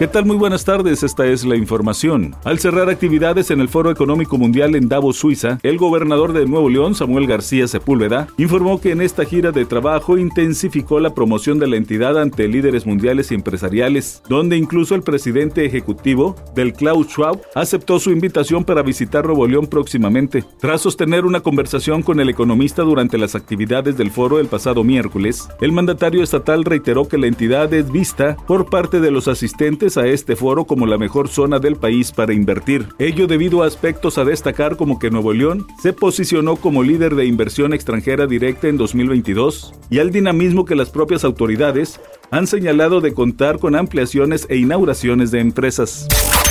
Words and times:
¿Qué 0.00 0.08
tal? 0.08 0.24
Muy 0.24 0.38
buenas 0.38 0.64
tardes, 0.64 1.02
esta 1.02 1.26
es 1.26 1.44
la 1.44 1.56
información. 1.56 2.34
Al 2.44 2.58
cerrar 2.58 2.88
actividades 2.88 3.50
en 3.50 3.60
el 3.60 3.68
Foro 3.68 3.90
Económico 3.90 4.38
Mundial 4.38 4.74
en 4.74 4.88
Davos, 4.88 5.18
Suiza, 5.18 5.58
el 5.62 5.76
gobernador 5.76 6.32
de 6.32 6.46
Nuevo 6.46 6.70
León, 6.70 6.94
Samuel 6.94 7.26
García 7.26 7.68
Sepúlveda, 7.68 8.26
informó 8.38 8.80
que 8.80 8.92
en 8.92 9.02
esta 9.02 9.26
gira 9.26 9.52
de 9.52 9.66
trabajo 9.66 10.16
intensificó 10.16 11.00
la 11.00 11.12
promoción 11.12 11.58
de 11.58 11.66
la 11.66 11.76
entidad 11.76 12.18
ante 12.18 12.48
líderes 12.48 12.86
mundiales 12.86 13.30
y 13.30 13.34
empresariales, 13.34 14.22
donde 14.26 14.56
incluso 14.56 14.94
el 14.94 15.02
presidente 15.02 15.66
ejecutivo 15.66 16.34
del 16.54 16.72
Klaus 16.72 17.08
Schwab 17.08 17.38
aceptó 17.54 18.00
su 18.00 18.10
invitación 18.10 18.64
para 18.64 18.80
visitar 18.80 19.26
Nuevo 19.26 19.46
León 19.46 19.66
próximamente. 19.66 20.44
Tras 20.60 20.80
sostener 20.80 21.26
una 21.26 21.40
conversación 21.40 22.00
con 22.00 22.20
el 22.20 22.30
economista 22.30 22.84
durante 22.84 23.18
las 23.18 23.34
actividades 23.34 23.98
del 23.98 24.10
foro 24.10 24.38
el 24.38 24.46
pasado 24.46 24.82
miércoles, 24.82 25.46
el 25.60 25.72
mandatario 25.72 26.22
estatal 26.22 26.64
reiteró 26.64 27.06
que 27.06 27.18
la 27.18 27.26
entidad 27.26 27.74
es 27.74 27.92
vista 27.92 28.38
por 28.46 28.70
parte 28.70 29.00
de 29.00 29.10
los 29.10 29.28
asistentes 29.28 29.89
a 29.96 30.06
este 30.06 30.36
foro 30.36 30.64
como 30.64 30.86
la 30.86 30.98
mejor 30.98 31.28
zona 31.28 31.58
del 31.58 31.76
país 31.76 32.12
para 32.12 32.32
invertir. 32.32 32.86
Ello 32.98 33.26
debido 33.26 33.62
a 33.62 33.66
aspectos 33.66 34.18
a 34.18 34.24
destacar 34.24 34.76
como 34.76 34.98
que 34.98 35.10
Nuevo 35.10 35.32
León 35.32 35.66
se 35.82 35.92
posicionó 35.92 36.56
como 36.56 36.82
líder 36.82 37.14
de 37.14 37.26
inversión 37.26 37.72
extranjera 37.72 38.26
directa 38.26 38.68
en 38.68 38.76
2022 38.76 39.72
y 39.90 39.98
al 39.98 40.10
dinamismo 40.10 40.64
que 40.64 40.74
las 40.74 40.90
propias 40.90 41.24
autoridades 41.24 42.00
han 42.30 42.46
señalado 42.46 43.00
de 43.00 43.14
contar 43.14 43.58
con 43.58 43.74
ampliaciones 43.74 44.46
e 44.48 44.56
inauguraciones 44.56 45.30
de 45.30 45.40
empresas. 45.40 46.06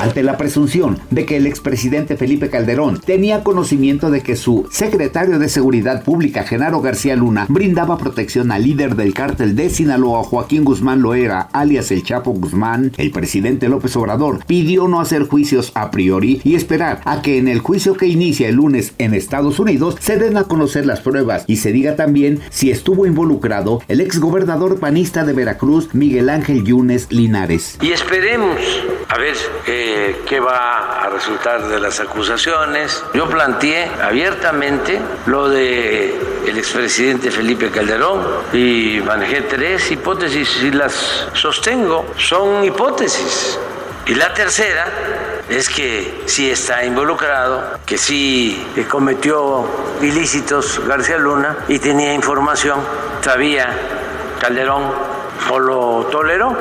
Ante 0.00 0.22
la 0.22 0.38
presunción 0.38 0.98
de 1.10 1.26
que 1.26 1.36
el 1.36 1.46
expresidente 1.46 2.16
Felipe 2.16 2.48
Calderón 2.48 3.00
tenía 3.04 3.44
conocimiento 3.44 4.10
de 4.10 4.22
que 4.22 4.34
su 4.34 4.66
secretario 4.70 5.38
de 5.38 5.50
Seguridad 5.50 6.04
Pública, 6.04 6.44
Genaro 6.44 6.80
García 6.80 7.16
Luna, 7.16 7.44
brindaba 7.50 7.98
protección 7.98 8.50
al 8.50 8.62
líder 8.62 8.96
del 8.96 9.12
cártel 9.12 9.54
de 9.54 9.68
Sinaloa, 9.68 10.24
Joaquín 10.24 10.64
Guzmán 10.64 11.02
Loera, 11.02 11.48
alias 11.52 11.90
el 11.90 12.02
Chapo 12.02 12.30
Guzmán, 12.30 12.92
el 12.96 13.10
presidente 13.10 13.68
López 13.68 13.94
Obrador 13.96 14.42
pidió 14.46 14.88
no 14.88 15.00
hacer 15.00 15.24
juicios 15.24 15.70
a 15.74 15.90
priori 15.90 16.40
y 16.44 16.54
esperar 16.54 17.02
a 17.04 17.20
que 17.20 17.36
en 17.36 17.48
el 17.48 17.58
juicio 17.58 17.94
que 17.94 18.06
inicia 18.06 18.48
el 18.48 18.56
lunes 18.56 18.94
en 18.96 19.12
Estados 19.12 19.58
Unidos 19.58 19.96
se 20.00 20.16
den 20.16 20.38
a 20.38 20.44
conocer 20.44 20.86
las 20.86 21.00
pruebas 21.00 21.44
y 21.46 21.56
se 21.56 21.72
diga 21.72 21.96
también 21.96 22.40
si 22.48 22.70
estuvo 22.70 23.04
involucrado 23.04 23.82
el 23.88 24.00
exgobernador 24.00 24.80
panista 24.80 25.24
de 25.24 25.34
Veracruz, 25.34 25.94
Miguel 25.94 26.30
Ángel 26.30 26.64
Yunes 26.64 27.08
Linares. 27.10 27.76
Y 27.82 27.92
esperemos 27.92 28.56
a 29.08 29.18
ver 29.18 29.36
eh, 29.66 29.89
qué 30.26 30.40
va 30.40 31.02
a 31.02 31.08
resultar 31.08 31.66
de 31.68 31.80
las 31.80 32.00
acusaciones. 32.00 33.02
Yo 33.14 33.28
planteé 33.28 33.90
abiertamente 34.02 35.00
lo 35.26 35.48
de 35.48 36.18
el 36.46 36.58
expresidente 36.58 37.30
Felipe 37.30 37.70
Calderón 37.70 38.26
y 38.52 39.00
manejé 39.04 39.42
tres 39.42 39.90
hipótesis 39.90 40.62
y 40.62 40.70
las 40.70 41.28
sostengo. 41.34 42.06
Son 42.16 42.64
hipótesis. 42.64 43.58
Y 44.06 44.14
la 44.14 44.32
tercera 44.34 44.86
es 45.48 45.68
que 45.68 46.22
sí 46.26 46.50
está 46.50 46.84
involucrado, 46.84 47.78
que 47.86 47.98
sí 47.98 48.66
cometió 48.88 49.64
ilícitos 50.00 50.80
García 50.86 51.18
Luna 51.18 51.56
y 51.68 51.78
tenía 51.78 52.12
información, 52.14 52.80
sabía 53.20 53.68
Calderón 54.40 54.90
o 55.50 55.58
lo 55.58 56.06
toleró 56.10 56.56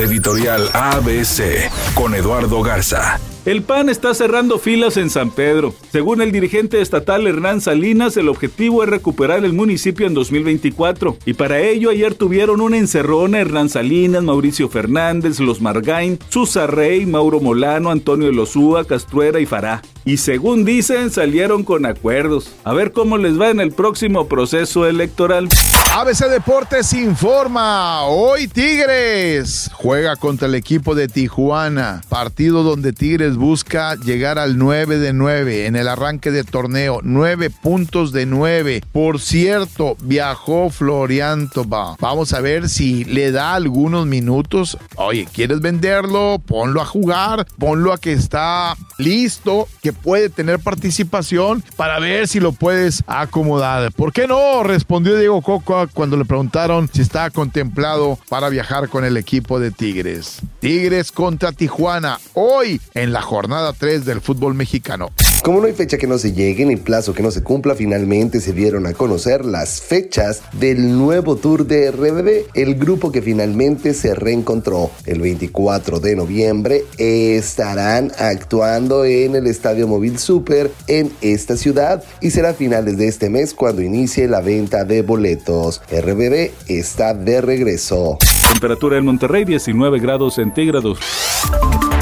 Editorial 0.00 0.70
ABC 0.72 1.70
con 1.94 2.14
Eduardo 2.14 2.62
Garza. 2.62 3.20
El 3.44 3.62
PAN 3.62 3.88
está 3.90 4.14
cerrando 4.14 4.58
filas 4.58 4.96
en 4.96 5.10
San 5.10 5.30
Pedro. 5.30 5.74
Según 5.92 6.22
el 6.22 6.32
dirigente 6.32 6.80
estatal 6.80 7.26
Hernán 7.26 7.60
Salinas, 7.60 8.16
el 8.16 8.28
objetivo 8.28 8.82
es 8.82 8.88
recuperar 8.88 9.44
el 9.44 9.52
municipio 9.52 10.06
en 10.06 10.14
2024. 10.14 11.18
Y 11.26 11.34
para 11.34 11.60
ello 11.60 11.90
ayer 11.90 12.14
tuvieron 12.14 12.60
una 12.60 12.78
encerrona 12.78 13.40
Hernán 13.40 13.68
Salinas, 13.68 14.22
Mauricio 14.22 14.68
Fernández, 14.70 15.38
Los 15.40 15.60
Margain, 15.60 16.18
Susa 16.28 16.66
Rey, 16.66 17.04
Mauro 17.04 17.40
Molano, 17.40 17.90
Antonio 17.90 18.30
Lozúa, 18.32 18.84
Castruera 18.84 19.40
y 19.40 19.46
Fará. 19.46 19.82
Y 20.10 20.16
según 20.16 20.64
dicen, 20.64 21.12
salieron 21.12 21.62
con 21.62 21.86
acuerdos. 21.86 22.50
A 22.64 22.72
ver 22.72 22.90
cómo 22.90 23.16
les 23.16 23.40
va 23.40 23.50
en 23.50 23.60
el 23.60 23.70
próximo 23.70 24.26
proceso 24.26 24.84
electoral. 24.88 25.48
ABC 25.92 26.28
Deportes 26.28 26.92
informa. 26.92 28.04
Hoy 28.04 28.46
Tigres 28.48 29.70
juega 29.74 30.14
contra 30.16 30.48
el 30.48 30.56
equipo 30.56 30.96
de 30.96 31.08
Tijuana. 31.08 32.00
Partido 32.08 32.64
donde 32.64 32.92
Tigres 32.92 33.36
busca 33.36 33.96
llegar 33.96 34.38
al 34.38 34.56
9 34.58 34.98
de 34.98 35.12
9 35.12 35.66
en 35.66 35.74
el 35.76 35.86
arranque 35.88 36.30
de 36.30 36.44
torneo. 36.44 37.00
9 37.02 37.50
puntos 37.50 38.12
de 38.12 38.26
9. 38.26 38.82
Por 38.92 39.20
cierto, 39.20 39.96
viajó 40.00 40.70
Florian 40.70 41.50
Toba. 41.50 41.96
Vamos 42.00 42.32
a 42.32 42.40
ver 42.40 42.68
si 42.68 43.04
le 43.04 43.30
da 43.30 43.54
algunos 43.54 44.06
minutos. 44.06 44.76
Oye, 44.96 45.28
¿quieres 45.32 45.60
venderlo? 45.60 46.40
Ponlo 46.44 46.80
a 46.80 46.86
jugar. 46.86 47.46
Ponlo 47.58 47.92
a 47.92 47.98
que 47.98 48.12
está 48.12 48.76
listo, 48.98 49.66
que 49.82 49.92
puede 50.02 50.28
tener 50.28 50.58
participación 50.58 51.62
para 51.76 51.98
ver 51.98 52.28
si 52.28 52.40
lo 52.40 52.52
puedes 52.52 53.02
acomodar. 53.06 53.92
¿Por 53.92 54.12
qué 54.12 54.26
no? 54.26 54.62
Respondió 54.62 55.16
Diego 55.16 55.42
Coco 55.42 55.86
cuando 55.92 56.16
le 56.16 56.24
preguntaron 56.24 56.88
si 56.92 57.02
estaba 57.02 57.30
contemplado 57.30 58.18
para 58.28 58.48
viajar 58.48 58.88
con 58.88 59.04
el 59.04 59.16
equipo 59.16 59.60
de 59.60 59.70
Tigres. 59.70 60.40
Tigres 60.60 61.12
contra 61.12 61.52
Tijuana. 61.52 62.18
Hoy 62.34 62.80
en 62.94 63.12
la 63.12 63.22
jornada 63.22 63.72
3 63.72 64.04
del 64.04 64.20
fútbol 64.20 64.54
mexicano. 64.54 65.10
Como 65.42 65.58
no 65.60 65.66
hay 65.66 65.72
fecha 65.72 65.96
que 65.96 66.06
no 66.06 66.18
se 66.18 66.32
llegue 66.32 66.66
ni 66.66 66.76
plazo 66.76 67.14
que 67.14 67.22
no 67.22 67.30
se 67.30 67.42
cumpla, 67.42 67.74
finalmente 67.74 68.40
se 68.40 68.52
dieron 68.52 68.86
a 68.86 68.92
conocer 68.92 69.46
las 69.46 69.80
fechas 69.80 70.42
del 70.52 70.98
nuevo 70.98 71.36
tour 71.36 71.66
de 71.66 71.90
RBD, 71.90 72.50
el 72.52 72.74
grupo 72.74 73.10
que 73.10 73.22
finalmente 73.22 73.94
se 73.94 74.14
reencontró 74.14 74.90
el 75.06 75.20
24 75.20 75.98
de 75.98 76.14
noviembre. 76.14 76.84
Estarán 76.98 78.12
actuando 78.18 79.06
en 79.06 79.34
el 79.34 79.46
Estadio 79.46 79.88
Móvil 79.88 80.18
Super 80.18 80.70
en 80.86 81.10
esta 81.22 81.56
ciudad 81.56 82.04
y 82.20 82.30
será 82.30 82.50
a 82.50 82.54
finales 82.54 82.98
de 82.98 83.08
este 83.08 83.30
mes 83.30 83.54
cuando 83.54 83.80
inicie 83.80 84.28
la 84.28 84.42
venta 84.42 84.84
de 84.84 85.00
boletos. 85.00 85.80
RBD 85.90 86.50
está 86.68 87.14
de 87.14 87.40
regreso. 87.40 88.18
Temperatura 88.52 88.98
en 88.98 89.06
Monterrey 89.06 89.46
19 89.46 90.00
grados 90.00 90.34
centígrados. 90.34 90.98